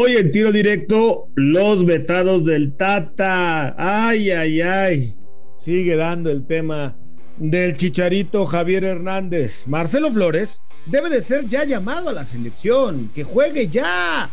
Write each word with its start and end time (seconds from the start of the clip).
Hoy 0.00 0.16
en 0.16 0.30
tiro 0.30 0.52
directo, 0.52 1.26
los 1.34 1.84
vetados 1.84 2.44
del 2.44 2.76
Tata. 2.76 3.74
Ay, 3.76 4.30
ay, 4.30 4.60
ay. 4.60 5.16
Sigue 5.58 5.96
dando 5.96 6.30
el 6.30 6.46
tema 6.46 6.96
del 7.36 7.76
chicharito 7.76 8.46
Javier 8.46 8.84
Hernández. 8.84 9.66
Marcelo 9.66 10.12
Flores 10.12 10.60
debe 10.86 11.10
de 11.10 11.20
ser 11.20 11.48
ya 11.48 11.64
llamado 11.64 12.10
a 12.10 12.12
la 12.12 12.24
selección. 12.24 13.10
Que 13.12 13.24
juegue 13.24 13.66
ya 13.66 14.30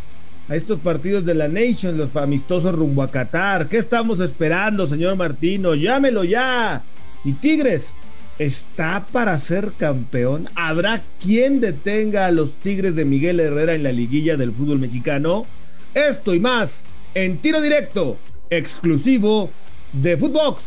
a 0.48 0.56
estos 0.56 0.82
partidos 0.82 1.26
de 1.26 1.34
la 1.34 1.48
Nation, 1.48 1.98
los 1.98 2.16
amistosos 2.16 2.76
rumbo 2.76 3.02
a 3.02 3.10
Qatar. 3.10 3.68
¿Qué 3.68 3.78
estamos 3.78 4.20
esperando, 4.20 4.86
señor 4.86 5.16
Martino? 5.16 5.74
Llámelo 5.74 6.24
ya. 6.24 6.84
Y 7.24 7.34
Tigres, 7.34 7.96
¿está 8.40 9.06
para 9.12 9.38
ser 9.38 9.74
campeón? 9.78 10.50
¿Habrá 10.56 11.02
quien 11.20 11.62
detenga 11.62 12.26
a 12.26 12.32
los 12.32 12.56
Tigres 12.56 12.96
de 12.96 13.06
Miguel 13.06 13.40
Herrera 13.40 13.74
en 13.74 13.84
la 13.84 13.92
liguilla 13.92 14.38
del 14.38 14.52
fútbol 14.52 14.80
mexicano? 14.80 15.46
Esto 15.94 16.34
y 16.34 16.40
más 16.40 16.84
en 17.14 17.38
tiro 17.38 17.62
directo, 17.62 18.18
exclusivo 18.50 19.50
de 19.94 20.18
Footbox. 20.18 20.64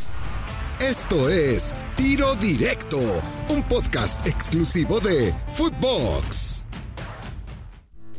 Esto 0.80 1.28
es 1.28 1.74
Tiro 1.96 2.34
Directo, 2.36 2.98
un 3.50 3.62
podcast 3.64 4.26
exclusivo 4.26 5.00
de 5.00 5.34
Footbox. 5.48 6.64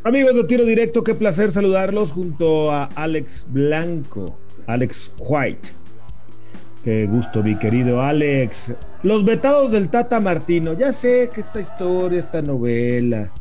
Amigos 0.04 0.36
de 0.36 0.44
Tiro 0.44 0.66
Directo, 0.66 1.04
qué 1.04 1.16
placer 1.16 1.52
saludarlos 1.52 2.12
junto 2.12 2.72
a 2.72 2.84
Alex 2.96 3.48
Blanco, 3.50 4.38
Alex 4.68 5.12
White. 5.18 5.79
Qué 6.84 7.08
gusto, 7.08 7.44
mi 7.44 7.58
querido 7.58 8.02
Alex. 8.02 8.74
Los 9.04 9.26
vetados 9.26 9.72
del 9.72 9.90
Tata 9.90 10.20
Martino. 10.20 10.74
Ya 10.74 10.94
sé 10.94 11.30
que 11.34 11.42
esta 11.42 11.60
historia, 11.60 12.20
esta 12.20 12.42
novela, 12.42 13.32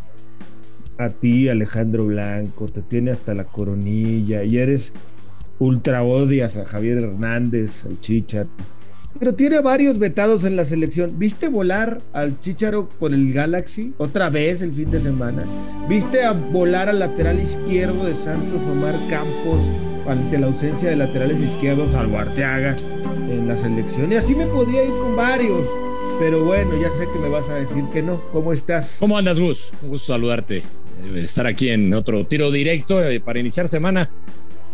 a 0.98 1.08
ti, 1.08 1.48
Alejandro 1.48 2.06
Blanco, 2.06 2.66
te 2.66 2.82
tiene 2.82 3.12
hasta 3.12 3.34
la 3.34 3.44
coronilla 3.44 4.42
y 4.42 4.58
eres 4.58 4.92
ultra 5.60 6.02
odias 6.02 6.56
a 6.56 6.64
Javier 6.64 6.98
Hernández, 6.98 7.84
al 7.84 8.00
Chichar 8.00 8.46
pero 9.18 9.34
tiene 9.34 9.60
varios 9.60 9.98
vetados 9.98 10.44
en 10.44 10.56
la 10.56 10.64
selección. 10.64 11.18
¿Viste 11.18 11.48
volar 11.48 11.98
al 12.12 12.38
Chicharo 12.40 12.88
con 13.00 13.14
el 13.14 13.32
Galaxy 13.32 13.92
otra 13.98 14.30
vez 14.30 14.62
el 14.62 14.72
fin 14.72 14.90
de 14.90 15.00
semana? 15.00 15.44
¿Viste 15.88 16.24
a 16.24 16.32
volar 16.32 16.88
al 16.88 17.00
lateral 17.00 17.40
izquierdo 17.40 18.04
de 18.04 18.14
Santos 18.14 18.62
Omar 18.62 18.94
Campos 19.08 19.64
ante 20.06 20.38
la 20.38 20.46
ausencia 20.46 20.90
de 20.90 20.96
laterales 20.96 21.40
izquierdos 21.40 21.94
al 21.94 22.14
Arteaga 22.14 22.76
en 23.30 23.48
la 23.48 23.56
selección? 23.56 24.12
Y 24.12 24.16
así 24.16 24.34
me 24.34 24.46
podría 24.46 24.84
ir 24.84 24.90
con 24.90 25.16
varios. 25.16 25.68
Pero 26.18 26.44
bueno, 26.44 26.80
ya 26.80 26.90
sé 26.90 27.06
que 27.12 27.18
me 27.18 27.28
vas 27.28 27.48
a 27.48 27.54
decir 27.54 27.84
que 27.92 28.02
no. 28.02 28.20
¿Cómo 28.32 28.52
estás? 28.52 28.96
¿Cómo 28.98 29.16
andas, 29.16 29.38
Gus? 29.38 29.70
Un 29.82 29.90
gusto 29.90 30.12
saludarte. 30.12 30.62
Estar 31.14 31.46
aquí 31.46 31.70
en 31.70 31.94
otro 31.94 32.24
tiro 32.26 32.50
directo 32.50 33.02
eh, 33.04 33.20
para 33.20 33.38
iniciar 33.38 33.68
semana. 33.68 34.10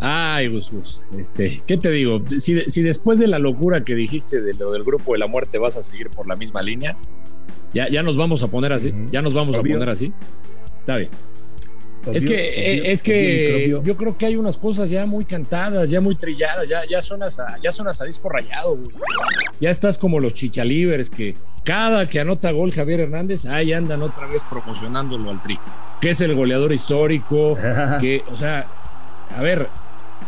Ay, 0.00 0.48
Gus, 0.48 0.70
Gus, 0.70 1.04
este, 1.18 1.62
¿qué 1.66 1.76
te 1.76 1.90
digo? 1.90 2.22
Si, 2.36 2.82
después 2.82 3.18
de 3.18 3.28
la 3.28 3.38
locura 3.38 3.84
que 3.84 3.94
dijiste 3.94 4.40
de 4.40 4.54
lo 4.54 4.72
del 4.72 4.82
grupo 4.82 5.12
de 5.12 5.18
la 5.18 5.26
muerte 5.26 5.58
vas 5.58 5.76
a 5.76 5.82
seguir 5.82 6.10
por 6.10 6.26
la 6.26 6.34
misma 6.34 6.62
línea, 6.62 6.96
ya, 7.72 7.88
ya 7.88 8.02
nos 8.02 8.16
vamos 8.16 8.42
a 8.42 8.48
poner 8.48 8.72
así, 8.72 8.92
ya 9.12 9.22
nos 9.22 9.34
vamos 9.34 9.56
a 9.56 9.60
poner 9.60 9.88
así. 9.88 10.12
Está 10.78 10.96
bien. 10.96 11.10
Es 12.12 12.26
que, 12.26 12.34
eh, 12.34 12.92
es 12.92 13.02
que 13.02 13.68
yo 13.82 13.96
creo 13.96 14.16
que 14.18 14.26
hay 14.26 14.36
unas 14.36 14.58
cosas 14.58 14.90
ya 14.90 15.06
muy 15.06 15.24
cantadas, 15.24 15.88
ya 15.88 16.00
muy 16.00 16.16
trilladas, 16.16 16.68
ya, 16.68 16.82
ya, 16.88 17.00
sonas, 17.00 17.38
a, 17.40 17.56
ya 17.62 17.70
sonas 17.70 18.00
a 18.00 18.04
disco 18.04 18.28
rayado, 18.28 18.76
güey. 18.76 18.90
Ya 19.60 19.70
estás 19.70 19.98
como 19.98 20.20
los 20.20 20.34
chichalibres 20.34 21.10
que 21.10 21.34
cada 21.64 22.08
que 22.08 22.20
anota 22.20 22.50
gol 22.50 22.72
Javier 22.72 23.00
Hernández, 23.00 23.46
ahí 23.46 23.72
andan 23.72 24.02
otra 24.02 24.26
vez 24.26 24.44
promocionándolo 24.48 25.30
al 25.30 25.40
tri. 25.40 25.58
Que 26.00 26.10
es 26.10 26.20
el 26.20 26.34
goleador 26.34 26.72
histórico, 26.72 27.56
que, 28.00 28.22
o 28.30 28.36
sea, 28.36 28.66
a 29.34 29.42
ver, 29.42 29.68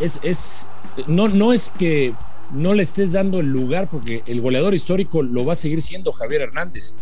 es, 0.01 0.21
es 0.23 0.69
no, 1.07 1.29
no 1.29 1.53
es 1.53 1.71
que 1.71 2.15
no 2.53 2.75
le 2.75 2.83
estés 2.83 3.13
dando 3.13 3.41
el 3.41 3.47
lugar 3.47 3.89
porque 3.91 4.23
el 4.27 4.41
goleador 4.41 4.75
histórico 4.75 5.23
lo 5.23 5.45
va 5.45 5.53
a 5.53 5.57
seguir 5.57 5.83
siendo 5.83 6.13
Javier 6.13 6.43
Hernández. 6.43 6.95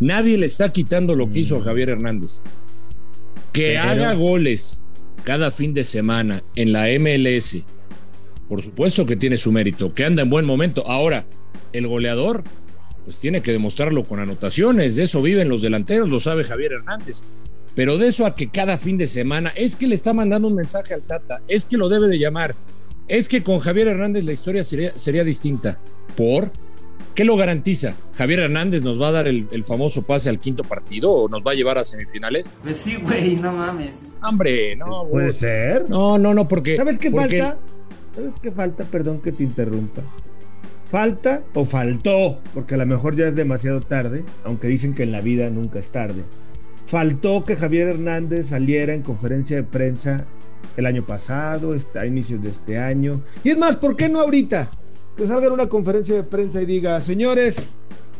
Nadie 0.00 0.38
le 0.38 0.46
está 0.46 0.72
quitando 0.72 1.14
lo 1.14 1.28
que 1.28 1.40
hizo 1.40 1.58
mm. 1.58 1.62
Javier 1.62 1.90
Hernández. 1.90 2.42
Que 3.52 3.78
haga 3.78 4.14
goles 4.14 4.84
cada 5.24 5.50
fin 5.50 5.74
de 5.74 5.84
semana 5.84 6.42
en 6.54 6.72
la 6.72 6.86
MLS, 6.98 7.56
por 8.48 8.62
supuesto 8.62 9.04
que 9.04 9.16
tiene 9.16 9.36
su 9.36 9.52
mérito, 9.52 9.92
que 9.92 10.04
anda 10.04 10.22
en 10.22 10.30
buen 10.30 10.46
momento. 10.46 10.86
Ahora, 10.86 11.26
el 11.72 11.86
goleador, 11.86 12.44
pues 13.04 13.18
tiene 13.20 13.42
que 13.42 13.52
demostrarlo 13.52 14.04
con 14.04 14.20
anotaciones, 14.20 14.96
de 14.96 15.02
eso 15.02 15.20
viven 15.20 15.48
los 15.48 15.62
delanteros, 15.62 16.08
lo 16.08 16.20
sabe 16.20 16.44
Javier 16.44 16.72
Hernández. 16.72 17.24
Pero 17.74 17.98
de 17.98 18.08
eso 18.08 18.26
a 18.26 18.34
que 18.34 18.48
cada 18.48 18.78
fin 18.78 18.98
de 18.98 19.06
semana 19.06 19.50
es 19.50 19.76
que 19.76 19.86
le 19.86 19.94
está 19.94 20.12
mandando 20.12 20.48
un 20.48 20.54
mensaje 20.54 20.94
al 20.94 21.02
Tata, 21.02 21.42
es 21.46 21.64
que 21.64 21.76
lo 21.76 21.88
debe 21.88 22.08
de 22.08 22.18
llamar, 22.18 22.54
es 23.06 23.28
que 23.28 23.42
con 23.42 23.60
Javier 23.60 23.88
Hernández 23.88 24.24
la 24.24 24.32
historia 24.32 24.62
sería, 24.64 24.98
sería 24.98 25.24
distinta. 25.24 25.78
¿Por? 26.16 26.50
¿Qué 27.14 27.24
lo 27.24 27.36
garantiza? 27.36 27.94
¿Javier 28.14 28.40
Hernández 28.40 28.82
nos 28.82 29.00
va 29.00 29.08
a 29.08 29.12
dar 29.12 29.28
el, 29.28 29.64
famoso 29.64 30.02
pase 30.02 30.28
al 30.28 30.38
quinto 30.38 30.62
partido 30.62 31.10
o 31.10 31.28
nos 31.28 31.42
va 31.42 31.52
a 31.52 31.54
llevar 31.54 31.78
a 31.78 31.84
semifinales? 31.84 32.48
Pues 32.62 32.76
sí, 32.76 32.96
güey, 32.96 33.36
no 33.36 33.52
mames. 33.52 33.90
Hombre, 34.22 34.76
no. 34.76 35.06
¿Puede 35.08 35.32
ser? 35.32 35.88
No, 35.88 36.18
no, 36.18 36.34
no, 36.34 36.46
porque. 36.46 36.76
¿Sabes 36.76 36.98
qué 36.98 37.10
falta? 37.10 37.58
¿Sabes 38.14 38.34
qué 38.40 38.52
falta? 38.52 38.84
Perdón 38.84 39.20
que 39.20 39.32
te 39.32 39.42
interrumpa. 39.42 40.02
Falta 40.90 41.42
o 41.54 41.64
faltó, 41.64 42.40
porque 42.54 42.74
a 42.74 42.78
lo 42.78 42.86
mejor 42.86 43.14
ya 43.14 43.28
es 43.28 43.34
demasiado 43.34 43.80
tarde, 43.80 44.24
aunque 44.44 44.68
dicen 44.68 44.94
que 44.94 45.02
en 45.02 45.12
la 45.12 45.20
vida 45.20 45.50
nunca 45.50 45.78
es 45.78 45.90
tarde 45.90 46.24
Faltó 46.88 47.44
que 47.44 47.54
Javier 47.54 47.90
Hernández 47.90 48.46
saliera 48.46 48.94
en 48.94 49.02
conferencia 49.02 49.56
de 49.56 49.62
prensa 49.62 50.24
el 50.78 50.86
año 50.86 51.04
pasado, 51.04 51.74
a 51.94 52.06
inicios 52.06 52.42
de 52.42 52.48
este 52.48 52.78
año. 52.78 53.20
Y 53.44 53.50
es 53.50 53.58
más, 53.58 53.76
¿por 53.76 53.94
qué 53.94 54.08
no 54.08 54.20
ahorita? 54.20 54.70
Que 55.18 55.26
salga 55.26 55.48
en 55.48 55.52
una 55.52 55.68
conferencia 55.68 56.14
de 56.14 56.22
prensa 56.22 56.62
y 56.62 56.66
diga, 56.66 56.98
señores, 57.00 57.68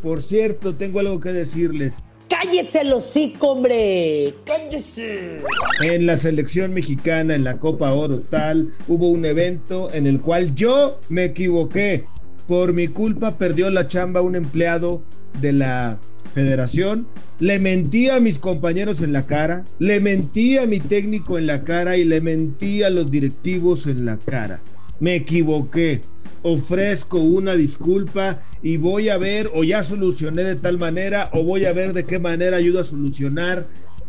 por 0.02 0.20
cierto, 0.20 0.74
tengo 0.74 1.00
algo 1.00 1.20
que 1.20 1.32
decirles. 1.32 1.98
Cállese 2.28 2.82
el 2.82 2.92
hocico, 2.92 3.52
hombre. 3.52 4.34
Cállese. 4.44 5.38
En 5.80 6.04
la 6.04 6.16
selección 6.16 6.74
mexicana, 6.74 7.34
en 7.36 7.44
la 7.44 7.58
Copa 7.58 7.92
Oro 7.92 8.20
tal, 8.28 8.74
hubo 8.86 9.08
un 9.08 9.24
evento 9.24 9.90
en 9.94 10.06
el 10.06 10.20
cual 10.20 10.54
yo 10.54 10.98
me 11.08 11.24
equivoqué. 11.24 12.04
Por 12.46 12.74
mi 12.74 12.88
culpa 12.88 13.38
perdió 13.38 13.70
la 13.70 13.88
chamba 13.88 14.20
un 14.20 14.36
empleado 14.36 15.00
de 15.40 15.52
la 15.52 15.98
federación 16.34 17.06
le 17.40 17.60
mentí 17.60 18.10
a 18.10 18.18
mis 18.18 18.38
compañeros 18.38 19.00
en 19.00 19.12
la 19.12 19.26
cara, 19.26 19.64
le 19.78 20.00
mentí 20.00 20.58
a 20.58 20.66
mi 20.66 20.80
técnico 20.80 21.38
en 21.38 21.46
la 21.46 21.62
cara 21.62 21.96
y 21.96 22.04
le 22.04 22.20
mentí 22.20 22.82
a 22.82 22.90
los 22.90 23.10
directivos 23.10 23.86
en 23.86 24.04
la 24.04 24.16
cara. 24.16 24.60
Me 24.98 25.14
equivoqué. 25.14 26.00
Ofrezco 26.48 27.18
una 27.18 27.54
disculpa 27.54 28.42
y 28.62 28.78
voy 28.78 29.10
a 29.10 29.18
ver 29.18 29.50
o 29.52 29.64
ya 29.64 29.82
solucioné 29.82 30.44
de 30.44 30.56
tal 30.56 30.78
manera 30.78 31.28
o 31.34 31.42
voy 31.42 31.66
a 31.66 31.74
ver 31.74 31.92
de 31.92 32.06
qué 32.06 32.18
manera 32.18 32.56
ayudo 32.56 32.80
a 32.80 32.84
solucionar 32.84 33.66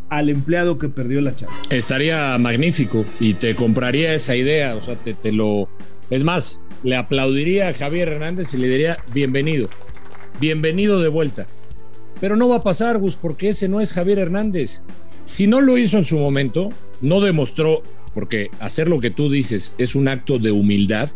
al 0.09 0.29
empleado 0.29 0.79
que 0.79 0.87
perdió 0.87 1.19
la 1.19 1.35
charla. 1.35 1.55
Estaría 1.69 2.37
magnífico 2.37 3.05
y 3.19 3.33
te 3.33 3.55
compraría 3.55 4.13
esa 4.13 4.37
idea, 4.37 4.75
o 4.75 4.81
sea, 4.81 4.95
te, 4.95 5.31
lo... 5.33 5.67
Es 6.09 6.23
más, 6.23 6.61
le 6.81 6.95
aplaudiría 6.95 7.67
a 7.67 7.73
Javier 7.73 8.07
Hernández 8.07 8.53
y 8.53 8.57
le 8.57 8.67
diría 8.67 8.97
bienvenido, 9.13 9.69
bienvenido 10.39 11.01
de 11.01 11.09
vuelta. 11.09 11.45
Pero 12.21 12.37
no 12.37 12.47
va 12.47 12.57
a 12.57 12.63
pasar, 12.63 12.99
Gus, 12.99 13.17
porque 13.17 13.49
ese 13.49 13.67
no 13.67 13.81
es 13.81 13.91
Javier 13.91 14.19
Hernández. 14.19 14.81
Si 15.25 15.45
no 15.45 15.59
lo 15.59 15.77
hizo 15.77 15.97
en 15.97 16.05
su 16.05 16.17
momento, 16.17 16.69
no 17.01 17.19
demostró, 17.19 17.83
porque 18.13 18.49
hacer 18.61 18.87
lo 18.87 19.01
que 19.01 19.11
tú 19.11 19.29
dices 19.29 19.75
es 19.77 19.93
un 19.93 20.07
acto 20.07 20.39
de 20.39 20.51
humildad, 20.51 21.09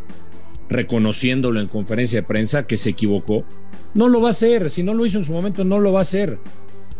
reconociéndolo 0.74 1.62
en 1.62 1.68
conferencia 1.68 2.20
de 2.20 2.28
prensa 2.28 2.68
que 2.68 2.78
se 2.78 2.90
equivocó, 2.90 3.46
no 3.94 4.10
lo 4.10 4.22
va 4.22 4.30
a 4.30 4.32
hacer. 4.32 4.70
Si 4.70 4.84
no 4.84 4.94
lo 4.94 5.06
hizo 5.06 5.20
en 5.20 5.24
su 5.24 5.34
momento, 5.34 5.64
no 5.64 5.80
lo 5.80 5.94
va 5.94 6.00
a 6.00 6.04
hacer. 6.04 6.40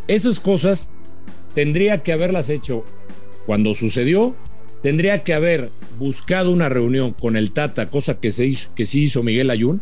Esas 0.08 0.40
cosas 0.40 0.94
tendría 1.54 2.04
que 2.04 2.14
haberlas 2.14 2.50
hecho 2.50 2.86
cuando 3.46 3.74
sucedió. 3.74 4.36
Tendría 4.82 5.24
que 5.24 5.34
haber 5.34 5.70
buscado 5.98 6.52
una 6.52 6.68
reunión 6.68 7.14
con 7.14 7.38
el 7.38 7.52
Tata, 7.52 7.90
cosa 7.90 8.20
que, 8.20 8.32
se 8.32 8.46
hizo, 8.46 8.74
que 8.76 8.86
sí 8.86 9.04
hizo 9.04 9.24
Miguel 9.24 9.50
Ayun, 9.50 9.82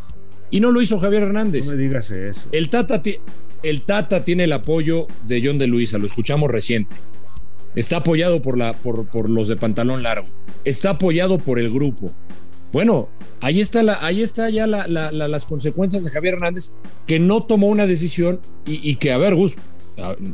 y 0.52 0.60
no 0.60 0.72
lo 0.72 0.82
hizo 0.82 1.00
Javier 1.00 1.24
Hernández. 1.24 1.66
No 1.66 1.72
me 1.76 1.82
digas 1.82 2.12
eso. 2.12 2.48
El 2.52 2.70
Tata, 2.70 3.02
el 3.64 3.82
Tata 3.82 4.24
tiene 4.24 4.44
el 4.44 4.54
apoyo 4.54 5.08
de 5.26 5.42
John 5.44 5.58
de 5.58 5.66
Luisa, 5.66 5.98
lo 5.98 6.06
escuchamos 6.06 6.52
reciente. 6.52 6.98
Está 7.76 7.98
apoyado 7.98 8.42
por, 8.42 8.58
la, 8.58 8.74
por, 8.74 9.08
por 9.08 9.30
los 9.30 9.48
de 9.48 9.56
pantalón 9.56 10.04
largo. 10.04 10.28
Está 10.66 10.92
apoyado 10.92 11.38
por 11.40 11.58
el 11.58 11.72
grupo. 11.72 12.14
Bueno, 12.72 13.10
ahí 13.42 13.60
está, 13.60 13.84
la, 13.84 14.06
ahí 14.06 14.22
está 14.22 14.50
ya 14.50 14.66
las 14.68 15.46
consecuencias 15.46 16.04
de 16.04 16.10
Javier 16.10 16.36
Hernández, 16.36 16.74
que 17.06 17.20
no 17.20 17.44
tomó 17.44 17.68
una 17.68 17.88
decisión 17.88 18.40
y, 18.66 18.96
que, 18.96 19.12
a 19.12 19.18
ver, 19.18 19.36
Gus, 19.36 19.56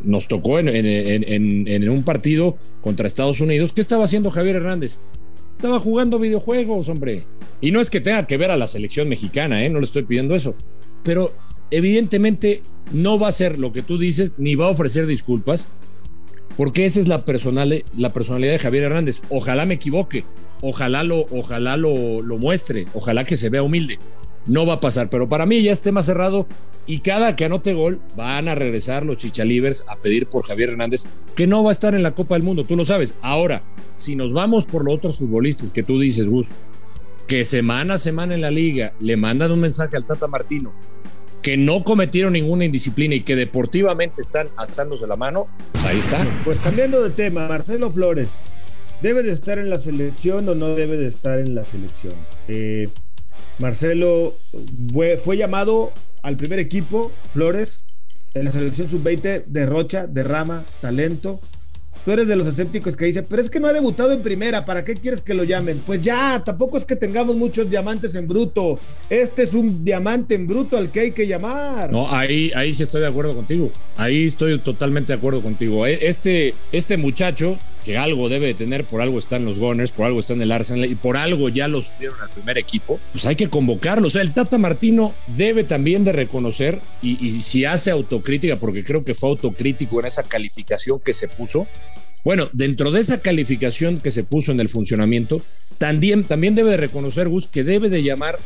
nos 0.03 0.27
tocó 0.27 0.59
en, 0.59 0.67
en, 0.69 1.89
un 1.89 2.03
partido 2.03 2.55
contra 2.81 3.07
Estados 3.07 3.41
Unidos. 3.41 3.73
¿Qué 3.73 3.81
estaba 3.81 4.05
haciendo 4.05 4.29
Javier 4.29 4.57
Hernández? 4.57 4.99
Estaba 5.57 5.79
jugando 5.79 6.19
videojuegos, 6.19 6.89
hombre. 6.89 7.23
Y 7.59 7.71
no 7.71 7.81
es 7.81 7.89
que 7.89 8.01
tenga 8.01 8.27
que 8.27 8.37
ver 8.37 8.51
a 8.51 8.57
la 8.57 8.67
selección 8.67 9.09
mexicana, 9.09 9.63
¿eh? 9.65 9.69
no 9.69 9.79
le 9.79 9.85
estoy 9.85 10.03
pidiendo 10.03 10.35
eso. 10.35 10.53
Pero 11.03 11.33
evidentemente 11.71 12.61
no 12.93 13.17
va 13.17 13.29
a 13.29 13.31
ser 13.31 13.57
lo 13.57 13.73
que 13.73 13.81
tú 13.81 13.97
dices, 13.97 14.33
ni 14.37 14.55
va 14.55 14.67
a 14.67 14.71
ofrecer 14.71 15.07
disculpas. 15.07 15.67
Porque 16.57 16.86
esa 16.86 17.00
es 17.00 17.07
la, 17.07 17.24
la 17.95 18.13
personalidad 18.13 18.51
de 18.54 18.59
Javier 18.59 18.83
Hernández. 18.83 19.21
Ojalá 19.30 19.65
me 19.65 19.75
equivoque, 19.75 20.25
ojalá 20.62 21.04
lo, 21.04 21.27
ojalá 21.30 21.77
lo, 21.77 22.21
lo 22.21 22.38
muestre, 22.38 22.86
ojalá 22.94 23.24
que 23.25 23.38
se 23.38 23.50
vea 23.50 23.63
humilde. 23.63 24.00
No 24.48 24.65
va 24.65 24.75
a 24.75 24.80
pasar, 24.80 25.09
pero 25.09 25.30
para 25.30 25.45
mí 25.45 25.62
ya 25.62 25.71
es 25.71 25.81
tema 25.81 26.01
cerrado 26.01 26.48
y 26.88 27.00
cada 27.00 27.36
que 27.36 27.45
anote 27.45 27.74
gol 27.74 28.00
van 28.15 28.48
a 28.48 28.56
regresar 28.56 29.06
los 29.06 29.18
chichalivers 29.18 29.83
a 29.88 29.98
pedir 29.98 30.27
por 30.27 30.45
Javier 30.45 30.69
Hernández, 30.69 31.04
que 31.36 31.45
no 31.45 31.63
va 31.63 31.69
a 31.69 31.74
estar 31.74 31.94
en 31.94 32.01
la 32.01 32.15
Copa 32.15 32.36
del 32.36 32.44
Mundo, 32.44 32.63
tú 32.63 32.75
lo 32.75 32.86
sabes. 32.86 33.13
Ahora, 33.21 33.62
si 33.95 34.15
nos 34.15 34.33
vamos 34.33 34.65
por 34.65 34.83
los 34.86 34.95
otros 34.95 35.18
futbolistas 35.18 35.74
que 35.74 35.83
tú 35.83 36.00
dices, 36.00 36.27
Gus, 36.27 36.51
que 37.27 37.44
semana 37.44 37.95
a 37.95 37.98
semana 37.98 38.36
en 38.36 38.42
la 38.42 38.50
liga 38.50 38.94
le 39.01 39.18
mandan 39.18 39.51
un 39.51 39.59
mensaje 39.59 39.98
al 39.98 40.06
Tata 40.06 40.27
Martino 40.27 40.74
que 41.47 41.55
no 41.55 41.85
cometieron 41.85 42.33
ninguna 42.33 42.65
indisciplina 42.65 43.15
y 43.15 43.21
que 43.21 43.38
deportivamente 43.38 44.19
están 44.19 44.49
alzándose 44.57 45.07
la 45.07 45.15
mano, 45.15 45.45
pues 45.71 45.85
ahí 45.85 45.99
está. 45.99 46.27
Pues 46.44 46.59
cambiando 46.59 47.01
de 47.01 47.09
tema, 47.09 47.47
Marcelo 47.47 47.89
Flores, 47.89 48.41
¿debe 49.01 49.23
de 49.23 49.31
estar 49.31 49.57
en 49.57 49.69
la 49.69 49.79
selección 49.79 50.49
o 50.49 50.55
no 50.55 50.75
debe 50.75 50.97
de 50.97 51.07
estar 51.07 51.39
en 51.39 51.55
la 51.55 51.63
selección? 51.63 52.11
Eh, 52.49 52.89
Marcelo 53.59 54.35
fue, 54.91 55.15
fue, 55.15 55.38
llamado 55.38 55.94
al 56.21 56.35
primer 56.35 56.59
equipo, 56.59 57.13
Flores, 57.31 57.79
en 58.33 58.44
la 58.44 58.51
selección 58.51 58.89
sub-20, 58.89 59.45
derrocha, 59.45 60.05
derrama, 60.05 60.65
talento, 60.81 61.39
Tú 62.07 62.13
eres 62.13 62.30
de 62.30 62.38
los 62.38 62.48
escépticos 62.48 62.95
que 62.95 63.04
dice, 63.04 63.21
pero 63.21 63.42
es 63.42 63.50
que 63.50 63.59
no 63.59 63.68
ha 63.68 63.74
debutado 63.74 64.13
en 64.13 64.21
primera, 64.21 64.63
¿para 64.63 64.86
qué 64.86 64.94
quieres 64.94 65.21
que 65.21 65.33
lo 65.33 65.44
llamen? 65.44 65.81
Pues 65.86 66.01
ya, 66.01 66.42
tampoco 66.42 66.77
es 66.77 66.86
que 66.86 66.95
tengamos 66.95 67.36
muchos 67.36 67.69
diamantes 67.69 68.15
en 68.15 68.30
bruto. 68.30 68.80
Este 69.09 69.44
es 69.44 69.54
un 69.54 69.83
diamante 69.83 70.33
en 70.33 70.48
bruto 70.48 70.77
al 70.77 70.89
que 70.89 71.01
hay 71.01 71.12
que 71.12 71.27
llamar. 71.27 71.92
No, 71.92 72.09
ahí, 72.09 72.50
ahí 72.56 72.74
sí 72.74 72.83
estoy 72.83 73.01
de 73.01 73.07
acuerdo 73.07 73.36
contigo. 73.36 73.74
Ahí 73.98 74.24
estoy 74.24 74.57
totalmente 74.59 75.12
de 75.12 75.18
acuerdo 75.18 75.42
contigo. 75.42 75.86
E, 75.86 76.00
este, 76.07 76.54
este 76.71 76.95
muchacho, 76.95 77.59
que 77.87 77.97
algo 77.97 78.27
debe 78.27 78.47
de 78.47 78.53
tener, 78.53 78.83
por 78.83 78.99
algo 78.99 79.17
están 79.17 79.45
los 79.45 79.59
Gunners, 79.59 79.93
por 79.93 80.07
algo 80.07 80.19
está 80.19 80.33
en 80.33 80.41
el 80.41 80.51
Arsenal 80.51 80.91
y 80.91 80.95
por 80.95 81.15
algo 81.15 81.47
ya 81.47 81.69
lo 81.69 81.81
subieron 81.81 82.19
al 82.19 82.29
primer 82.29 82.57
equipo, 82.57 82.99
pues 83.13 83.25
hay 83.25 83.37
que 83.37 83.49
convocarlo. 83.49 84.07
O 84.07 84.09
sea, 84.09 84.23
el 84.23 84.33
Tata 84.33 84.57
Martino 84.57 85.13
debe 85.27 85.63
también 85.63 86.03
de 86.03 86.11
reconocer 86.11 86.81
y, 87.01 87.25
y 87.25 87.39
si 87.39 87.63
hace 87.63 87.89
autocrítica, 87.91 88.57
porque 88.57 88.83
creo 88.83 89.05
que 89.05 89.13
fue 89.13 89.29
autocrítico 89.29 90.01
en 90.01 90.07
esa 90.07 90.23
calificación 90.23 90.99
que 90.99 91.13
se 91.13 91.29
puso, 91.29 91.65
bueno, 92.25 92.49
dentro 92.51 92.91
de 92.91 92.99
esa 92.99 93.21
calificación 93.21 94.01
que 94.01 94.11
se 94.11 94.25
puso 94.25 94.51
en 94.51 94.59
el 94.59 94.67
funcionamiento, 94.67 95.41
también, 95.77 96.25
también 96.25 96.55
debe 96.55 96.71
de 96.71 96.77
reconocer 96.77 97.29
Gus 97.29 97.47
que 97.47 97.63
debe 97.63 97.87
de 97.87 98.03
llamar 98.03 98.37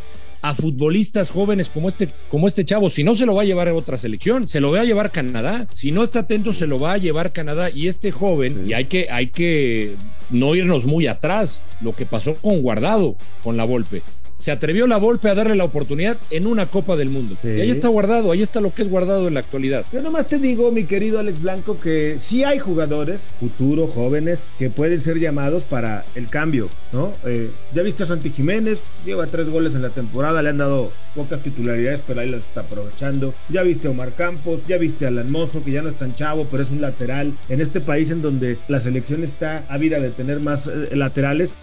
a 0.41 0.53
futbolistas 0.53 1.29
jóvenes 1.29 1.69
como 1.69 1.87
este, 1.87 2.09
como 2.29 2.47
este 2.47 2.65
chavo. 2.65 2.89
Si 2.89 3.03
no, 3.03 3.15
se 3.15 3.25
lo 3.25 3.35
va 3.35 3.43
a 3.43 3.45
llevar 3.45 3.67
a 3.67 3.73
otra 3.73 3.97
selección, 3.97 4.47
se 4.47 4.59
lo 4.59 4.71
va 4.71 4.81
a 4.81 4.85
llevar 4.85 5.11
Canadá. 5.11 5.67
Si 5.73 5.91
no 5.91 6.03
está 6.03 6.19
atento, 6.19 6.53
se 6.53 6.67
lo 6.67 6.79
va 6.79 6.93
a 6.93 6.97
llevar 6.97 7.31
Canadá. 7.31 7.69
Y 7.69 7.87
este 7.87 8.11
joven, 8.11 8.67
y 8.67 8.73
hay 8.73 8.85
que, 8.85 9.07
hay 9.09 9.27
que 9.27 9.95
no 10.29 10.55
irnos 10.55 10.85
muy 10.85 11.07
atrás, 11.07 11.63
lo 11.81 11.93
que 11.95 12.05
pasó 12.05 12.35
con 12.35 12.61
Guardado, 12.61 13.15
con 13.43 13.57
la 13.57 13.65
Volpe 13.65 14.01
se 14.41 14.51
atrevió 14.51 14.87
la 14.87 14.97
Volpe 14.97 15.29
a 15.29 15.35
darle 15.35 15.55
la 15.55 15.65
oportunidad 15.65 16.17
en 16.31 16.47
una 16.47 16.65
Copa 16.65 16.95
del 16.95 17.11
Mundo. 17.11 17.37
Y 17.43 17.61
ahí 17.61 17.69
está 17.69 17.89
guardado, 17.89 18.31
ahí 18.31 18.41
está 18.41 18.59
lo 18.59 18.73
que 18.73 18.81
es 18.81 18.89
guardado 18.89 19.27
en 19.27 19.35
la 19.35 19.41
actualidad. 19.41 19.85
Yo 19.93 20.01
nomás 20.01 20.27
te 20.27 20.39
digo, 20.39 20.71
mi 20.71 20.85
querido 20.85 21.19
Alex 21.19 21.41
Blanco, 21.41 21.77
que 21.77 22.15
sí 22.19 22.43
hay 22.43 22.57
jugadores, 22.57 23.21
futuros, 23.39 23.93
jóvenes, 23.93 24.47
que 24.57 24.71
pueden 24.71 24.99
ser 24.99 25.19
llamados 25.19 25.63
para 25.63 26.05
el 26.15 26.27
cambio, 26.27 26.69
¿no? 26.91 27.13
Eh, 27.23 27.51
ya 27.75 27.83
viste 27.83 28.01
a 28.01 28.07
Santi 28.07 28.31
Jiménez, 28.31 28.81
lleva 29.05 29.27
tres 29.27 29.47
goles 29.47 29.75
en 29.75 29.83
la 29.83 29.91
temporada, 29.91 30.41
le 30.41 30.49
han 30.49 30.57
dado 30.57 30.91
pocas 31.13 31.43
titularidades, 31.43 32.01
pero 32.07 32.21
ahí 32.21 32.29
las 32.29 32.45
está 32.45 32.61
aprovechando. 32.61 33.35
Ya 33.49 33.61
viste 33.61 33.89
a 33.89 33.91
Omar 33.91 34.15
Campos, 34.15 34.61
ya 34.67 34.77
viste 34.77 35.05
a 35.05 35.11
Lanmoso, 35.11 35.63
que 35.63 35.69
ya 35.69 35.83
no 35.83 35.89
es 35.89 35.99
tan 35.99 36.15
chavo, 36.15 36.47
pero 36.49 36.63
es 36.63 36.71
un 36.71 36.81
lateral. 36.81 37.37
En 37.47 37.61
este 37.61 37.79
país 37.79 38.09
en 38.09 38.23
donde 38.23 38.57
la 38.67 38.79
selección 38.79 39.23
está 39.23 39.65
ávida 39.69 39.99
de 39.99 40.09
tener 40.09 40.39
más 40.39 40.65
eh, 40.65 40.95
laterales, 40.95 41.53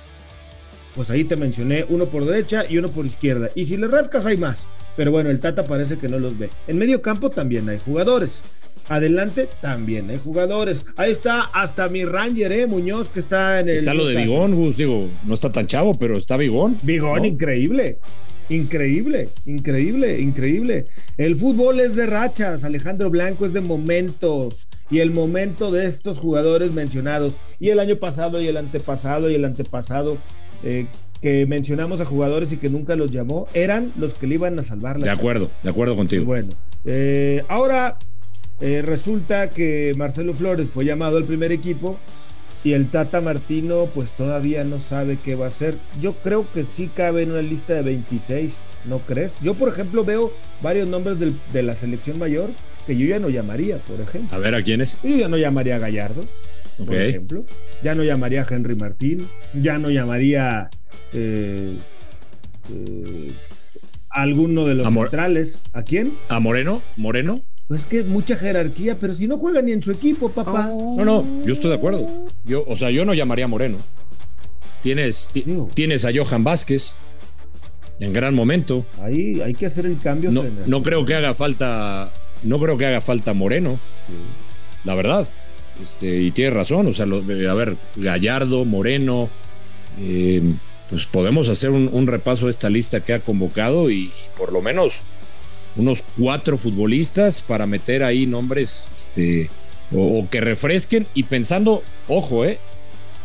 pues 0.98 1.10
ahí 1.10 1.22
te 1.22 1.36
mencioné 1.36 1.86
uno 1.90 2.06
por 2.06 2.24
derecha 2.24 2.64
y 2.68 2.76
uno 2.76 2.88
por 2.88 3.06
izquierda. 3.06 3.50
Y 3.54 3.66
si 3.66 3.76
le 3.76 3.86
rascas 3.86 4.26
hay 4.26 4.36
más. 4.36 4.66
Pero 4.96 5.12
bueno, 5.12 5.30
el 5.30 5.38
Tata 5.38 5.64
parece 5.64 5.96
que 5.96 6.08
no 6.08 6.18
los 6.18 6.36
ve. 6.36 6.50
En 6.66 6.76
medio 6.76 7.00
campo 7.00 7.30
también 7.30 7.68
hay 7.68 7.78
jugadores. 7.78 8.42
Adelante 8.88 9.48
también 9.60 10.10
hay 10.10 10.18
jugadores. 10.18 10.84
Ahí 10.96 11.12
está 11.12 11.42
hasta 11.52 11.88
mi 11.88 12.04
Ranger, 12.04 12.50
¿eh? 12.50 12.66
Muñoz, 12.66 13.10
que 13.10 13.20
está 13.20 13.60
en 13.60 13.68
el. 13.68 13.76
Está 13.76 13.94
lo 13.94 14.08
de 14.08 14.16
Bigón, 14.16 14.56
Gus. 14.56 14.78
Digo, 14.78 15.08
no 15.24 15.34
está 15.34 15.52
tan 15.52 15.68
chavo, 15.68 15.96
pero 15.96 16.16
está 16.16 16.36
Bigón. 16.36 16.76
Bigón, 16.82 17.24
increíble. 17.24 18.00
Increíble, 18.48 19.28
increíble, 19.46 20.20
increíble. 20.20 20.86
El 21.16 21.36
fútbol 21.36 21.78
es 21.78 21.94
de 21.94 22.06
rachas, 22.06 22.64
Alejandro 22.64 23.08
Blanco 23.08 23.46
es 23.46 23.52
de 23.52 23.60
momentos. 23.60 24.66
Y 24.90 24.98
el 24.98 25.12
momento 25.12 25.70
de 25.70 25.86
estos 25.86 26.18
jugadores 26.18 26.72
mencionados, 26.72 27.36
y 27.60 27.68
el 27.68 27.78
año 27.78 27.98
pasado, 27.98 28.40
y 28.40 28.48
el 28.48 28.56
antepasado, 28.56 29.30
y 29.30 29.36
el 29.36 29.44
antepasado, 29.44 30.16
eh, 30.62 30.86
que 31.20 31.46
mencionamos 31.46 32.00
a 32.00 32.04
jugadores 32.04 32.52
y 32.52 32.58
que 32.58 32.68
nunca 32.68 32.96
los 32.96 33.10
llamó, 33.10 33.48
eran 33.54 33.92
los 33.98 34.14
que 34.14 34.26
le 34.26 34.34
iban 34.34 34.58
a 34.58 34.62
salvar 34.62 34.98
la 34.98 35.06
De 35.06 35.10
acuerdo, 35.10 35.50
de 35.62 35.70
acuerdo 35.70 35.96
contigo. 35.96 36.24
Bueno, 36.24 36.50
eh, 36.84 37.42
ahora 37.48 37.98
eh, 38.60 38.82
resulta 38.82 39.50
que 39.50 39.92
Marcelo 39.96 40.34
Flores 40.34 40.68
fue 40.68 40.84
llamado 40.84 41.16
al 41.16 41.24
primer 41.24 41.52
equipo 41.52 41.98
y 42.64 42.72
el 42.72 42.88
Tata 42.88 43.20
Martino 43.20 43.86
pues 43.94 44.12
todavía 44.12 44.64
no 44.64 44.80
sabe 44.80 45.18
qué 45.22 45.34
va 45.34 45.46
a 45.46 45.48
hacer. 45.48 45.76
Yo 46.00 46.12
creo 46.12 46.46
que 46.52 46.64
sí 46.64 46.90
cabe 46.92 47.22
en 47.22 47.32
una 47.32 47.42
lista 47.42 47.74
de 47.74 47.82
26, 47.82 48.70
¿no 48.86 48.98
crees? 48.98 49.38
Yo 49.40 49.54
por 49.54 49.68
ejemplo 49.68 50.04
veo 50.04 50.32
varios 50.62 50.88
nombres 50.88 51.18
de 51.18 51.62
la 51.62 51.74
selección 51.76 52.18
mayor 52.18 52.50
que 52.86 52.96
yo 52.96 53.06
ya 53.06 53.18
no 53.18 53.28
llamaría, 53.28 53.76
por 53.78 54.00
ejemplo. 54.00 54.34
A 54.34 54.40
ver, 54.40 54.54
¿a 54.54 54.62
quiénes? 54.62 54.98
Yo 55.02 55.16
ya 55.16 55.28
no 55.28 55.36
llamaría 55.36 55.76
a 55.76 55.78
Gallardo 55.78 56.22
por 56.84 56.94
ejemplo. 56.94 57.44
Ya 57.82 57.94
no 57.94 58.02
llamaría 58.02 58.42
a 58.42 58.46
Henry 58.48 58.74
Martín, 58.74 59.26
ya 59.54 59.78
no 59.78 59.90
llamaría 59.90 60.70
eh, 61.12 61.76
eh, 62.72 63.32
a 64.10 64.22
alguno 64.22 64.66
de 64.66 64.74
los 64.74 64.92
centrales. 64.92 65.62
¿A 65.72 65.82
quién? 65.82 66.12
¿A 66.28 66.40
Moreno? 66.40 66.82
¿Moreno? 66.96 67.40
Pues 67.68 67.84
que 67.84 68.02
mucha 68.02 68.36
jerarquía, 68.36 68.98
pero 68.98 69.14
si 69.14 69.26
no 69.28 69.36
juega 69.36 69.60
ni 69.60 69.72
en 69.72 69.82
su 69.82 69.92
equipo, 69.92 70.30
papá. 70.30 70.68
No, 70.68 71.04
no, 71.04 71.44
yo 71.44 71.52
estoy 71.52 71.70
de 71.70 71.76
acuerdo. 71.76 72.06
Yo, 72.44 72.64
o 72.66 72.76
sea, 72.76 72.90
yo 72.90 73.04
no 73.04 73.12
llamaría 73.12 73.44
a 73.44 73.48
Moreno. 73.48 73.76
Tienes, 74.82 75.28
tienes 75.74 76.04
a 76.04 76.10
Johan 76.14 76.44
Vázquez 76.44 76.94
en 78.00 78.12
gran 78.12 78.34
momento. 78.34 78.86
Ahí 79.02 79.40
hay 79.42 79.54
que 79.54 79.66
hacer 79.66 79.84
el 79.84 79.98
cambio. 79.98 80.30
No, 80.30 80.44
no 80.66 80.82
creo 80.82 81.04
que 81.04 81.14
haga 81.14 81.34
falta, 81.34 82.10
no 82.42 82.58
creo 82.58 82.78
que 82.78 82.86
haga 82.86 83.00
falta 83.00 83.34
Moreno. 83.34 83.78
La 84.84 84.94
verdad. 84.94 85.28
Este, 85.82 86.20
y 86.22 86.30
tiene 86.32 86.50
razón, 86.50 86.86
o 86.88 86.92
sea, 86.92 87.06
a 87.06 87.54
ver, 87.54 87.76
Gallardo, 87.96 88.64
Moreno, 88.64 89.28
eh, 90.00 90.42
pues 90.90 91.06
podemos 91.06 91.48
hacer 91.48 91.70
un, 91.70 92.06
repaso 92.06 92.46
de 92.46 92.50
esta 92.50 92.70
lista 92.70 93.04
que 93.04 93.12
ha 93.12 93.20
convocado 93.20 93.90
y, 93.90 94.10
por 94.36 94.52
lo 94.52 94.62
menos 94.62 95.02
unos 95.76 96.02
cuatro 96.18 96.56
futbolistas 96.56 97.42
para 97.42 97.66
meter 97.66 98.02
ahí 98.02 98.26
nombres 98.26 98.90
este, 98.92 99.50
o, 99.94 100.26
que 100.30 100.40
refresquen 100.40 101.06
y 101.14 101.24
pensando, 101.24 101.82
ojo, 102.08 102.44
eh, 102.44 102.58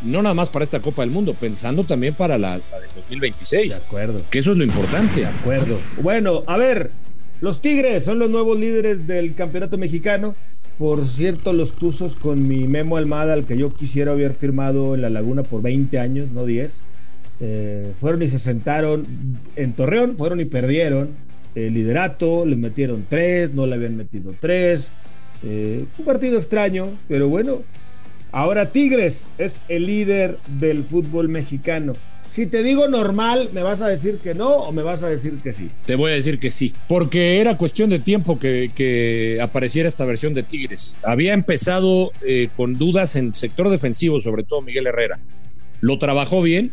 no 0.03 0.21
nada 0.21 0.35
más 0.35 0.49
para 0.49 0.63
esta 0.63 0.81
Copa 0.81 1.01
del 1.01 1.11
Mundo, 1.11 1.33
pensando 1.39 1.85
también 1.85 2.13
para 2.13 2.37
la, 2.37 2.57
la 2.57 2.79
de 2.79 2.87
2026. 2.95 3.79
De 3.79 3.85
acuerdo. 3.85 4.25
Que 4.29 4.39
eso 4.39 4.51
es 4.51 4.57
lo 4.57 4.63
importante. 4.63 5.21
De 5.21 5.27
acuerdo. 5.27 5.79
Bueno, 6.01 6.43
a 6.45 6.57
ver, 6.57 6.91
los 7.39 7.61
Tigres 7.61 8.03
son 8.03 8.19
los 8.19 8.29
nuevos 8.29 8.59
líderes 8.59 9.07
del 9.07 9.33
campeonato 9.35 9.77
mexicano. 9.77 10.35
Por 10.77 11.05
cierto, 11.05 11.53
los 11.53 11.73
Tuzos 11.73 12.15
con 12.15 12.47
mi 12.47 12.67
Memo 12.67 12.97
Almada, 12.97 13.33
al 13.33 13.45
que 13.45 13.57
yo 13.57 13.73
quisiera 13.73 14.13
haber 14.13 14.33
firmado 14.33 14.95
en 14.95 15.01
la 15.01 15.09
Laguna 15.09 15.43
por 15.43 15.61
20 15.61 15.99
años, 15.99 16.31
no 16.31 16.45
10, 16.45 16.81
eh, 17.39 17.91
fueron 17.95 18.23
y 18.23 18.27
se 18.27 18.39
sentaron 18.39 19.05
en 19.55 19.73
Torreón, 19.73 20.17
fueron 20.17 20.39
y 20.39 20.45
perdieron 20.45 21.09
el 21.55 21.73
liderato, 21.73 22.45
les 22.45 22.57
metieron 22.57 23.05
tres, 23.09 23.53
no 23.53 23.67
le 23.67 23.75
habían 23.75 23.97
metido 23.97 24.33
tres. 24.39 24.91
Eh, 25.43 25.85
un 25.97 26.05
partido 26.05 26.37
extraño, 26.37 26.97
pero 27.07 27.29
bueno. 27.29 27.61
Ahora 28.33 28.71
Tigres 28.71 29.27
es 29.37 29.61
el 29.69 29.85
líder 29.85 30.39
del 30.47 30.83
fútbol 30.83 31.29
mexicano. 31.29 31.93
Si 32.31 32.47
te 32.47 32.63
digo 32.63 32.87
normal, 32.87 33.51
¿me 33.53 33.61
vas 33.61 33.79
a 33.81 33.87
decir 33.87 34.17
que 34.17 34.33
no 34.33 34.49
o 34.49 34.71
me 34.71 34.81
vas 34.81 35.03
a 35.03 35.07
decir 35.07 35.33
que 35.43 35.53
sí? 35.53 35.69
Te 35.85 35.93
voy 35.93 36.13
a 36.13 36.15
decir 36.15 36.39
que 36.39 36.49
sí, 36.49 36.73
porque 36.87 37.39
era 37.39 37.57
cuestión 37.57 37.91
de 37.91 37.99
tiempo 37.99 38.39
que, 38.39 39.37
apareciera 39.39 39.87
esta 39.87 40.03
versión 40.03 40.33
de 40.33 40.41
Tigres. 40.41 40.97
Había 41.03 41.35
empezado 41.35 42.11
eh, 42.25 42.49
con 42.55 42.79
dudas 42.79 43.15
en 43.17 43.33
sector 43.33 43.69
defensivo, 43.69 44.19
sobre 44.19 44.41
todo 44.41 44.63
Miguel 44.63 44.87
Herrera. 44.87 45.19
Lo 45.81 45.99
trabajó 45.99 46.41
bien 46.41 46.71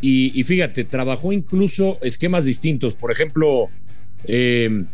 y, 0.00 0.40
fíjate, 0.44 0.84
trabajó 0.84 1.32
incluso 1.32 1.98
esquemas 2.02 2.44
distintos. 2.44 2.94
Por 2.94 3.10
ejemplo, 3.10 3.68
em, 4.22 4.86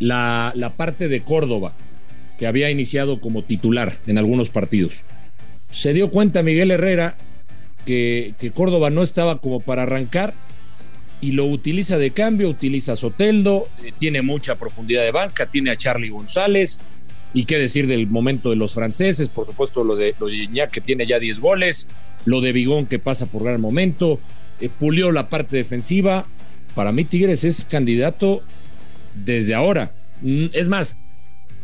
la, 0.00 0.52
la 0.54 0.76
parte 0.76 1.08
de 1.08 1.22
Córdoba, 1.22 1.72
que 2.38 2.46
había 2.46 2.70
iniciado 2.70 3.20
como 3.20 3.42
titular 3.42 3.98
en 4.06 4.16
algunos 4.16 4.48
partidos. 4.48 5.02
Se 5.70 5.92
dio 5.92 6.10
cuenta 6.10 6.42
Miguel 6.42 6.70
Herrera 6.70 7.18
que, 7.84 8.34
Córdoba 8.54 8.90
no 8.90 9.02
estaba 9.02 9.40
como 9.40 9.60
para 9.60 9.82
arrancar 9.82 10.34
y 11.20 11.32
lo 11.32 11.46
utiliza 11.46 11.98
de 11.98 12.12
cambio, 12.12 12.48
utiliza 12.48 12.92
a 12.92 12.96
Soteldo, 12.96 13.68
eh, 13.82 13.92
tiene 13.98 14.22
mucha 14.22 14.56
profundidad 14.56 15.02
de 15.02 15.10
banca, 15.10 15.50
tiene 15.50 15.70
a 15.70 15.76
Charlie 15.76 16.10
González 16.10 16.80
Y 17.34 17.44
qué 17.44 17.58
decir 17.58 17.88
del 17.88 18.06
momento 18.06 18.50
de 18.50 18.56
los 18.56 18.72
franceses, 18.72 19.28
por 19.28 19.44
supuesto 19.44 19.82
lo 19.84 19.96
de, 19.96 20.14
lo 20.20 20.28
de 20.28 20.68
que 20.70 20.80
tiene 20.80 21.06
ya 21.06 21.18
10 21.18 21.40
goles, 21.40 21.88
lo 22.24 22.40
de 22.40 22.52
Bigón 22.52 22.86
que 22.86 22.98
pasa 22.98 23.26
por 23.26 23.42
gran 23.42 23.60
momento, 23.60 24.20
eh, 24.60 24.68
pulió 24.68 25.10
la 25.10 25.28
parte 25.28 25.56
defensiva. 25.56 26.26
Para 26.74 26.92
mí 26.92 27.04
Tigres 27.04 27.44
es 27.44 27.64
candidato 27.64 28.42
desde 29.14 29.54
ahora. 29.54 29.92
Mm, 30.22 30.46
es 30.52 30.68
más, 30.68 30.98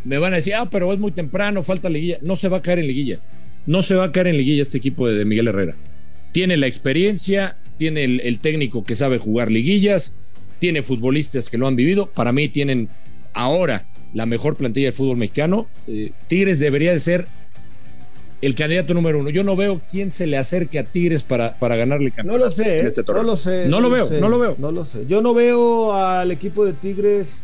me 0.05 0.19
van 0.19 0.33
a 0.35 0.37
decir, 0.37 0.55
ah, 0.55 0.69
pero 0.71 0.93
es 0.93 0.99
muy 0.99 1.13
temprano, 1.13 1.63
falta 1.63 1.89
liguilla. 1.89 2.19
No 2.23 2.37
se 2.37 2.49
va 2.49 2.59
a 2.59 2.63
caer 2.63 2.79
en 2.79 2.87
liguilla. 2.87 3.21
No 3.67 3.83
se 3.83 3.95
va 3.95 4.05
a 4.05 4.13
caer 4.13 4.29
en 4.29 4.37
liguilla 4.37 4.63
este 4.63 4.79
equipo 4.79 5.09
de, 5.09 5.25
Miguel 5.25 5.49
Herrera. 5.49 5.77
Tiene 6.33 6.57
la 6.57 6.67
experiencia, 6.67 7.57
tiene 7.79 8.05
el, 8.05 8.39
técnico 8.41 8.85
que 8.85 8.95
sabe 8.95 9.19
jugar 9.19 9.51
liguillas, 9.51 10.17
tiene 10.59 10.83
futbolistas 10.83 11.49
que 11.49 11.59
lo 11.59 11.67
han 11.67 11.77
vivido. 11.77 12.07
Para 12.07 12.33
mí 12.33 12.49
tienen 12.49 12.89
ahora 13.33 13.87
la 14.13 14.27
mejor 14.27 14.57
plantilla 14.57 14.89
de 14.89 14.93
fútbol 14.93 15.17
mexicano. 15.17 15.69
Eh, 15.87 16.13
Tigres 16.27 16.61
debería 16.61 16.93
de 16.93 16.99
ser 16.99 17.27
el 18.43 18.55
candidato 18.55 18.93
número 18.93 19.19
uno. 19.21 19.31
Yo 19.31 19.43
no 19.43 19.57
veo 19.57 19.81
quién 19.91 20.11
se 20.11 20.27
le 20.27 20.37
acerque 20.37 20.79
a 20.79 20.85
Tigres 20.85 21.25
para, 21.25 21.59
para 21.59 21.77
ganarle 21.77 22.11
campeonato. 22.11 22.39
No 22.39 22.45
lo 22.45 22.51
sé, 22.51 22.81
este 22.81 23.03
no 23.11 23.23
lo 23.23 23.37
sé. 23.39 23.69
No, 23.69 23.81
lo, 23.81 23.89
veo, 23.89 24.11
no 24.21 24.29
lo 24.29 24.39
veo. 24.39 24.57
No 24.59 24.71
lo 24.71 24.85
sé. 24.85 25.07
Yo 25.07 25.23
no 25.23 25.33
veo 25.33 25.95
al 25.95 26.31
equipo 26.31 26.67
de 26.67 26.75
Tigres 26.75 27.43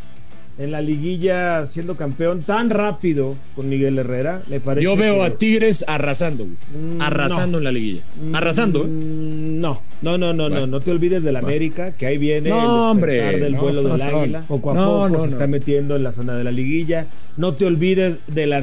en 0.60 0.72
la 0.72 0.82
liguilla 0.82 1.64
siendo 1.64 1.96
campeón 1.96 2.42
tan 2.42 2.68
rápido 2.68 3.34
con 3.56 3.70
Miguel 3.70 3.98
Herrera. 3.98 4.42
Me 4.46 4.60
parece 4.60 4.84
Yo 4.84 4.94
veo 4.94 5.22
a 5.22 5.30
Tigres 5.30 5.86
arrasando, 5.88 6.44
mm, 6.44 7.00
arrasando 7.00 7.58
en 7.58 7.64
la 7.64 7.72
liguilla. 7.72 8.02
Mm, 8.22 8.34
arrasando. 8.34 8.84
¿eh? 8.84 8.88
No, 8.88 9.80
no, 10.02 10.18
no, 10.18 10.34
no, 10.34 10.50
no. 10.50 10.66
No 10.66 10.80
te 10.80 10.90
olvides 10.90 11.22
del 11.22 11.36
América, 11.36 11.92
que 11.92 12.04
ahí 12.04 12.18
viene 12.18 12.50
no, 12.50 12.92
el 12.92 13.40
del 13.40 13.56
vuelo 13.56 13.82
del 13.82 14.02
águila. 14.02 14.44
Poco 14.46 14.72
a 14.72 14.74
poco 14.74 15.24
se 15.24 15.30
está 15.30 15.46
metiendo 15.46 15.96
en 15.96 16.02
la 16.02 16.12
zona 16.12 16.36
de 16.36 16.44
la 16.44 16.52
liguilla. 16.52 17.06
No 17.38 17.54
te 17.54 17.64
olvides 17.64 18.18
del, 18.26 18.54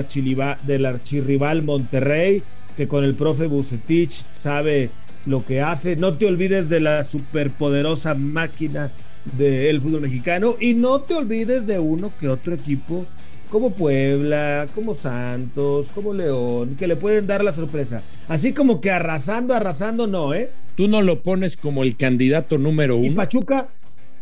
del 0.68 0.86
archirrival 0.86 1.64
Monterrey, 1.64 2.44
que 2.76 2.88
con 2.88 3.06
el 3.06 3.16
profe 3.16 3.48
Bucetich 3.48 4.24
sabe 4.38 4.92
lo 5.26 5.44
que 5.44 5.62
hace. 5.62 5.96
No 5.96 6.14
te 6.14 6.28
olvides 6.28 6.70
de 6.70 6.80
la 6.80 7.04
superpoderosa 7.04 8.14
máquina 8.14 8.92
del 9.38 9.82
fútbol 9.82 10.02
mexicano. 10.02 10.56
Y 10.60 10.74
no 10.74 11.02
te 11.02 11.16
olvides 11.16 11.66
de 11.66 11.80
uno 11.80 12.12
que 12.20 12.28
otro 12.28 12.54
equipo 12.54 13.06
como 13.50 13.72
Puebla, 13.72 14.68
como 14.76 14.96
Santos, 14.96 15.90
como 15.94 16.14
León, 16.14 16.76
que 16.78 16.88
le 16.88 16.96
pueden 16.96 17.28
dar 17.28 17.44
la 17.44 17.54
sorpresa. 17.54 18.04
Así 18.28 18.54
como 18.54 18.82
que 18.82 18.92
arrasando, 18.92 19.54
arrasando, 19.54 20.08
no, 20.08 20.34
¿eh? 20.34 20.52
Tú 20.76 20.88
no 20.88 21.02
lo 21.02 21.24
pones 21.24 21.58
como 21.58 21.84
el 21.84 21.96
candidato 21.96 22.58
número 22.58 22.98
uno. 22.98 23.08
¿Y 23.08 23.16
Pachuca? 23.16 23.70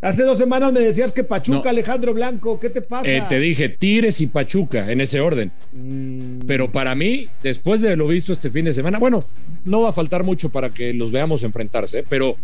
Hace 0.02 0.24
dos 0.24 0.38
semanas 0.38 0.72
me 0.72 0.82
decías 0.82 1.12
que 1.12 1.24
Pachuca, 1.24 1.72
Alejandro 1.72 2.14
Blanco, 2.14 2.60
¿qué 2.60 2.70
te 2.70 2.82
pasa? 2.82 3.10
Eh, 3.10 3.24
te 3.28 3.40
dije 3.40 3.70
Tigres 3.70 4.22
y 4.22 4.28
Pachuca, 4.28 4.92
en 4.92 5.02
ese 5.02 5.20
orden. 5.20 5.52
Mm. 5.74 6.42
Pero 6.46 6.72
para 6.72 6.94
mí, 6.94 7.28
después 7.42 7.82
de 7.82 7.96
lo 7.96 8.08
visto 8.08 8.32
este 8.32 8.52
fin 8.52 8.66
de 8.66 8.74
semana, 8.74 9.00
bueno, 9.00 9.26
no 9.64 9.82
va 9.82 9.90
a 9.90 9.94
faltar 9.94 10.24
mucho 10.24 10.50
para 10.50 10.70
que 10.70 10.94
los 10.94 11.12
veamos 11.12 11.44
enfrentarse, 11.44 12.00
¿eh? 12.00 12.06
pero 12.08 12.36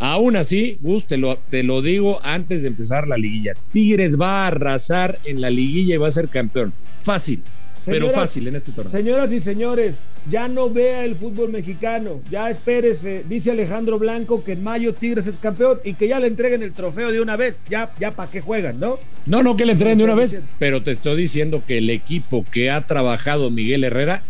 Aún 0.00 0.34
así, 0.34 0.78
Gus, 0.80 1.06
te 1.06 1.18
lo, 1.18 1.36
te 1.36 1.62
lo 1.62 1.82
digo 1.82 2.20
antes 2.22 2.62
de 2.62 2.68
empezar 2.68 3.06
la 3.06 3.18
liguilla. 3.18 3.52
Tigres 3.70 4.18
va 4.18 4.44
a 4.44 4.46
arrasar 4.46 5.18
en 5.24 5.42
la 5.42 5.50
liguilla 5.50 5.94
y 5.94 5.98
va 5.98 6.08
a 6.08 6.10
ser 6.10 6.30
campeón. 6.30 6.72
Fácil, 6.98 7.42
pero 7.84 8.08
fácil 8.08 8.48
en 8.48 8.56
este 8.56 8.72
torneo. 8.72 8.90
Señoras 8.90 9.30
y 9.30 9.40
señores, 9.40 9.98
ya 10.30 10.48
no 10.48 10.70
vea 10.70 11.04
el 11.04 11.16
fútbol 11.16 11.50
mexicano. 11.50 12.22
Ya 12.30 12.48
espérese. 12.48 13.26
Dice 13.28 13.50
Alejandro 13.50 13.98
Blanco 13.98 14.42
que 14.42 14.52
en 14.52 14.64
mayo 14.64 14.94
Tigres 14.94 15.26
es 15.26 15.36
campeón 15.36 15.80
y 15.84 15.92
que 15.92 16.08
ya 16.08 16.18
le 16.18 16.28
entreguen 16.28 16.62
el 16.62 16.72
trofeo 16.72 17.12
de 17.12 17.20
una 17.20 17.36
vez. 17.36 17.60
Ya, 17.68 17.92
ya 18.00 18.12
para 18.12 18.30
qué 18.30 18.40
juegan, 18.40 18.80
¿no? 18.80 18.98
No, 19.26 19.42
no 19.42 19.54
que 19.54 19.66
le 19.66 19.72
entreguen 19.72 19.98
de 19.98 20.04
una 20.04 20.14
vez, 20.14 20.34
pero 20.58 20.82
te 20.82 20.92
estoy 20.92 21.20
diciendo 21.20 21.62
que 21.66 21.76
el 21.76 21.90
equipo 21.90 22.46
que 22.50 22.70
ha 22.70 22.86
trabajado 22.86 23.50
Miguel 23.50 23.84
Herrera 23.84 24.22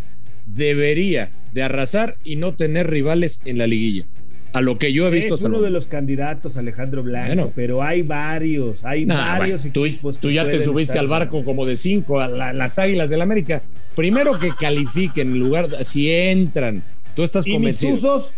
debería 0.46 1.30
de 1.52 1.62
arrasar 1.62 2.16
y 2.24 2.34
no 2.34 2.54
tener 2.54 2.90
rivales 2.90 3.40
en 3.44 3.58
la 3.58 3.68
liguilla 3.68 4.06
a 4.52 4.60
lo 4.60 4.78
que 4.78 4.92
yo 4.92 5.06
he 5.06 5.10
visto. 5.10 5.34
Es 5.34 5.42
uno 5.42 5.60
de 5.60 5.70
los 5.70 5.86
candidatos, 5.86 6.56
Alejandro 6.56 7.02
Blanco, 7.02 7.52
pero 7.54 7.82
hay 7.82 8.02
varios, 8.02 8.84
hay 8.84 9.04
varios 9.04 9.68
tú, 9.72 9.86
Tú 10.20 10.30
ya 10.30 10.48
te 10.48 10.58
subiste 10.58 10.98
al 10.98 11.08
barco 11.08 11.44
como 11.44 11.66
de 11.66 11.76
cinco, 11.76 12.20
a 12.20 12.28
las 12.28 12.78
Águilas 12.78 13.10
del 13.10 13.22
América. 13.22 13.62
Primero 13.94 14.38
que 14.38 14.50
califiquen, 14.50 15.32
en 15.32 15.38
lugar 15.40 15.68
de, 15.68 15.84
si 15.84 16.10
entran, 16.10 16.82
tú 17.14 17.22
estás 17.22 17.46
¿Y 17.46 17.52
convencido. 17.52 17.92
Mis 17.92 18.00
tuzos? 18.00 18.34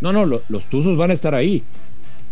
No, 0.00 0.12
no, 0.12 0.26
los 0.26 0.68
tuzos 0.68 0.96
van 0.96 1.10
a 1.10 1.14
estar 1.14 1.34
ahí. 1.34 1.62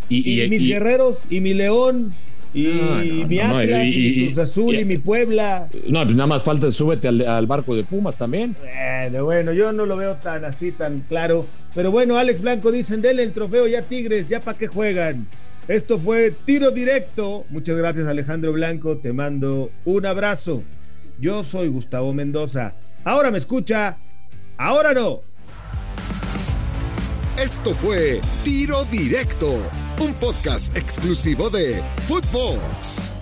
Y, 0.08 0.48
mis 0.48 0.62
guerreros, 0.62 1.24
y 1.30 1.40
mi 1.40 1.54
león, 1.54 2.14
y 2.54 3.24
mi 3.26 3.40
Atlas, 3.40 3.86
y, 3.86 4.26
Cruz 4.26 4.38
Azul, 4.38 4.74
y, 4.76 4.84
mi 4.84 4.98
Puebla. 4.98 5.68
No, 5.88 6.04
pues 6.04 6.16
nada 6.16 6.28
más 6.28 6.42
falta 6.42 6.70
súbete 6.70 7.08
al, 7.08 7.46
barco 7.46 7.74
de 7.74 7.82
Pumas 7.82 8.16
también. 8.16 8.56
Bueno, 8.60 9.24
bueno, 9.24 9.52
yo 9.52 9.72
no 9.72 9.84
lo 9.84 9.96
veo 9.96 10.16
tan 10.16 10.44
así, 10.44 10.70
tan 10.72 11.00
claro. 11.00 11.46
Pero 11.76 11.90
bueno, 11.90 12.16
Alex 12.16 12.40
Blanco 12.40 12.72
dicen, 12.72 13.02
denle 13.02 13.22
el 13.22 13.34
trofeo 13.34 13.66
ya 13.66 13.82
Tigres, 13.82 14.26
ya 14.28 14.40
para 14.40 14.56
qué 14.56 14.66
juegan. 14.66 15.28
Esto 15.68 15.98
fue 15.98 16.30
tiro 16.30 16.70
directo. 16.70 17.44
Muchas 17.50 17.76
gracias 17.76 18.08
Alejandro 18.08 18.52
Blanco, 18.52 18.96
te 18.96 19.12
mando 19.12 19.70
un 19.84 20.06
abrazo. 20.06 20.64
Yo 21.20 21.42
soy 21.42 21.68
Gustavo 21.68 22.14
Mendoza. 22.14 22.74
Ahora 23.04 23.30
me 23.30 23.36
escucha, 23.36 23.98
ahora 24.56 24.94
no. 24.94 25.20
Esto 27.38 27.74
fue 27.74 28.22
Tiro 28.42 28.84
Directo, 28.86 29.52
un 30.00 30.14
podcast 30.14 30.74
exclusivo 30.78 31.50
de 31.50 31.82
Footbox. 32.06 33.15